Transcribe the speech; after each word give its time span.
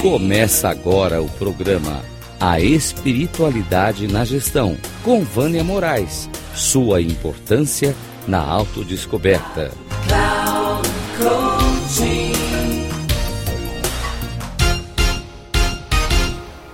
Começa 0.00 0.68
agora 0.68 1.20
o 1.20 1.28
programa 1.28 2.04
A 2.38 2.60
Espiritualidade 2.60 4.06
na 4.06 4.24
Gestão, 4.24 4.78
com 5.02 5.24
Vânia 5.24 5.64
Moraes. 5.64 6.30
Sua 6.54 7.02
importância 7.02 7.96
na 8.24 8.38
autodescoberta. 8.38 9.72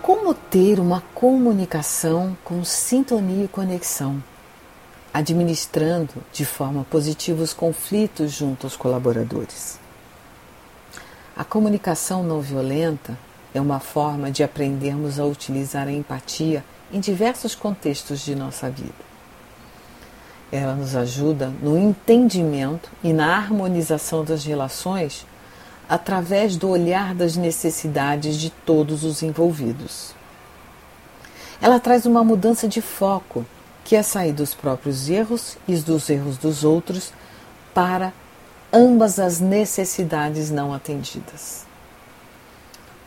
Como 0.02 0.34
ter 0.34 0.78
uma 0.78 1.00
comunicação 1.14 2.36
com 2.44 2.62
sintonia 2.62 3.46
e 3.46 3.48
conexão, 3.48 4.22
administrando 5.14 6.12
de 6.30 6.44
forma 6.44 6.84
positiva 6.90 7.42
os 7.42 7.54
conflitos 7.54 8.32
junto 8.32 8.66
aos 8.66 8.76
colaboradores? 8.76 9.82
A 11.36 11.42
comunicação 11.42 12.22
não 12.22 12.40
violenta 12.40 13.18
é 13.52 13.60
uma 13.60 13.80
forma 13.80 14.30
de 14.30 14.44
aprendermos 14.44 15.18
a 15.18 15.24
utilizar 15.24 15.88
a 15.88 15.92
empatia 15.92 16.64
em 16.92 17.00
diversos 17.00 17.56
contextos 17.56 18.20
de 18.20 18.36
nossa 18.36 18.70
vida. 18.70 18.94
Ela 20.52 20.76
nos 20.76 20.94
ajuda 20.94 21.52
no 21.60 21.76
entendimento 21.76 22.88
e 23.02 23.12
na 23.12 23.34
harmonização 23.34 24.24
das 24.24 24.44
relações 24.44 25.26
através 25.88 26.56
do 26.56 26.68
olhar 26.68 27.16
das 27.16 27.36
necessidades 27.36 28.36
de 28.36 28.50
todos 28.50 29.02
os 29.02 29.20
envolvidos. 29.20 30.14
Ela 31.60 31.80
traz 31.80 32.06
uma 32.06 32.22
mudança 32.22 32.68
de 32.68 32.80
foco, 32.80 33.44
que 33.84 33.96
é 33.96 34.02
sair 34.02 34.32
dos 34.32 34.54
próprios 34.54 35.08
erros 35.10 35.58
e 35.66 35.74
dos 35.76 36.08
erros 36.08 36.38
dos 36.38 36.62
outros 36.62 37.12
para 37.74 38.12
ambas 38.74 39.20
as 39.20 39.38
necessidades 39.38 40.50
não 40.50 40.74
atendidas. 40.74 41.64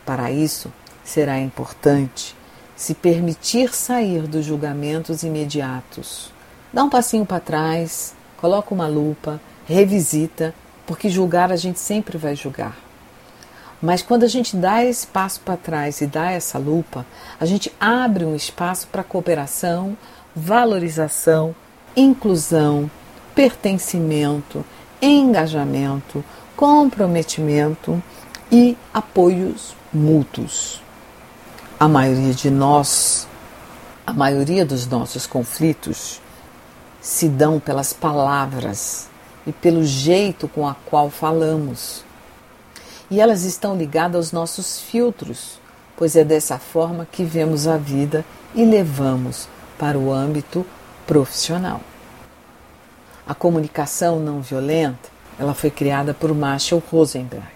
Para 0.06 0.32
isso, 0.32 0.72
será 1.04 1.38
importante 1.38 2.34
se 2.74 2.94
permitir 2.94 3.74
sair 3.74 4.22
dos 4.22 4.46
julgamentos 4.46 5.22
imediatos. 5.22 6.32
Dá 6.72 6.82
um 6.82 6.88
passinho 6.88 7.26
para 7.26 7.40
trás, 7.40 8.14
coloca 8.38 8.72
uma 8.72 8.86
lupa, 8.86 9.40
revisita, 9.66 10.54
porque 10.86 11.10
julgar 11.10 11.52
a 11.52 11.56
gente 11.56 11.78
sempre 11.78 12.16
vai 12.16 12.34
julgar. 12.34 12.76
Mas 13.82 14.02
quando 14.02 14.22
a 14.22 14.28
gente 14.28 14.56
dá 14.56 14.84
esse 14.84 15.06
passo 15.06 15.40
para 15.40 15.56
trás 15.56 16.00
e 16.00 16.06
dá 16.06 16.30
essa 16.30 16.58
lupa, 16.58 17.04
a 17.38 17.44
gente 17.44 17.70
abre 17.78 18.24
um 18.24 18.34
espaço 18.34 18.86
para 18.88 19.04
cooperação, 19.04 19.96
valorização, 20.34 21.54
inclusão, 21.96 22.90
pertencimento, 23.34 24.64
engajamento, 25.00 26.24
comprometimento 26.56 28.02
e 28.50 28.76
apoios 28.92 29.74
mútuos. 29.92 30.82
A 31.78 31.86
maioria 31.86 32.34
de 32.34 32.50
nós, 32.50 33.28
a 34.06 34.12
maioria 34.12 34.64
dos 34.64 34.86
nossos 34.86 35.26
conflitos 35.26 36.20
se 37.00 37.28
dão 37.28 37.60
pelas 37.60 37.92
palavras 37.92 39.08
e 39.46 39.52
pelo 39.52 39.84
jeito 39.84 40.48
com 40.48 40.66
a 40.66 40.74
qual 40.86 41.10
falamos. 41.10 42.04
E 43.10 43.20
elas 43.20 43.44
estão 43.44 43.76
ligadas 43.76 44.16
aos 44.16 44.32
nossos 44.32 44.80
filtros, 44.80 45.60
pois 45.96 46.16
é 46.16 46.24
dessa 46.24 46.58
forma 46.58 47.06
que 47.10 47.24
vemos 47.24 47.66
a 47.66 47.76
vida 47.76 48.24
e 48.54 48.64
levamos 48.64 49.48
para 49.78 49.98
o 49.98 50.12
âmbito 50.12 50.66
profissional. 51.06 51.80
A 53.28 53.34
comunicação 53.34 54.18
não 54.18 54.40
violenta, 54.40 55.10
ela 55.38 55.52
foi 55.52 55.70
criada 55.70 56.14
por 56.14 56.34
Marshall 56.34 56.82
Rosenberg, 56.90 57.46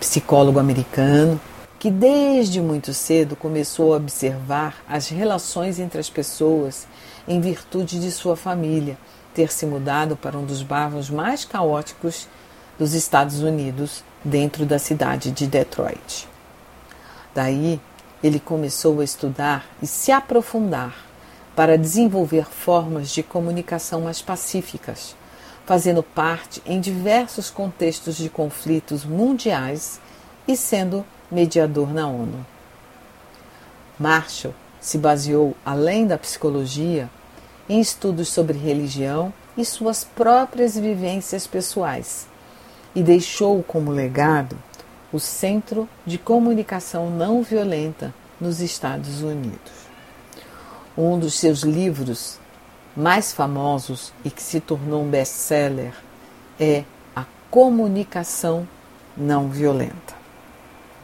psicólogo 0.00 0.58
americano 0.58 1.40
que 1.78 1.92
desde 1.92 2.60
muito 2.60 2.92
cedo 2.92 3.36
começou 3.36 3.94
a 3.94 3.98
observar 3.98 4.82
as 4.88 5.08
relações 5.08 5.78
entre 5.78 6.00
as 6.00 6.10
pessoas 6.10 6.88
em 7.28 7.40
virtude 7.40 8.00
de 8.00 8.10
sua 8.10 8.34
família 8.34 8.98
ter 9.32 9.52
se 9.52 9.64
mudado 9.64 10.16
para 10.16 10.36
um 10.36 10.44
dos 10.44 10.60
bairros 10.60 11.08
mais 11.08 11.44
caóticos 11.44 12.26
dos 12.76 12.92
Estados 12.92 13.42
Unidos, 13.42 14.02
dentro 14.24 14.66
da 14.66 14.78
cidade 14.78 15.30
de 15.30 15.46
Detroit. 15.46 16.28
Daí, 17.32 17.80
ele 18.24 18.40
começou 18.40 18.98
a 18.98 19.04
estudar 19.04 19.64
e 19.80 19.86
se 19.86 20.10
aprofundar 20.10 21.09
para 21.60 21.76
desenvolver 21.76 22.46
formas 22.46 23.10
de 23.10 23.22
comunicação 23.22 24.00
mais 24.00 24.22
pacíficas, 24.22 25.14
fazendo 25.66 26.02
parte 26.02 26.62
em 26.64 26.80
diversos 26.80 27.50
contextos 27.50 28.16
de 28.16 28.30
conflitos 28.30 29.04
mundiais 29.04 30.00
e 30.48 30.56
sendo 30.56 31.04
mediador 31.30 31.92
na 31.92 32.06
ONU. 32.06 32.46
Marshall 33.98 34.54
se 34.80 34.96
baseou, 34.96 35.54
além 35.62 36.06
da 36.06 36.16
psicologia, 36.16 37.10
em 37.68 37.78
estudos 37.78 38.28
sobre 38.28 38.56
religião 38.56 39.30
e 39.54 39.62
suas 39.62 40.02
próprias 40.02 40.78
vivências 40.78 41.46
pessoais 41.46 42.26
e 42.94 43.02
deixou 43.02 43.62
como 43.62 43.90
legado 43.90 44.56
o 45.12 45.20
Centro 45.20 45.86
de 46.06 46.16
Comunicação 46.16 47.10
Não 47.10 47.42
Violenta 47.42 48.14
nos 48.40 48.62
Estados 48.62 49.20
Unidos. 49.20 49.79
Um 50.96 51.18
dos 51.18 51.34
seus 51.34 51.60
livros 51.60 52.38
mais 52.96 53.32
famosos 53.32 54.12
e 54.24 54.30
que 54.30 54.42
se 54.42 54.60
tornou 54.60 55.02
um 55.02 55.08
best-seller 55.08 55.92
é 56.58 56.84
A 57.14 57.24
Comunicação 57.50 58.66
Não 59.16 59.48
Violenta. 59.48 60.14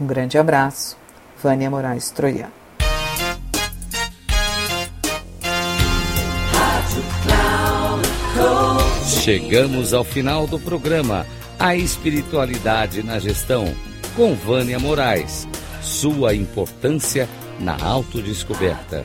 Um 0.01 0.07
grande 0.07 0.37
abraço, 0.37 0.97
Vânia 1.43 1.71
Moraes 1.71 2.11
Troiano. 2.11 2.53
Chegamos 9.05 9.95
ao 9.95 10.05
final 10.05 10.47
do 10.47 10.59
programa 10.59 11.27
A 11.59 11.75
Espiritualidade 11.75 13.03
na 13.03 13.19
Gestão, 13.19 13.65
com 14.15 14.35
Vânia 14.35 14.79
Moraes. 14.79 15.49
Sua 15.83 16.35
importância 16.35 17.29
na 17.59 17.77
autodescoberta. 17.83 19.05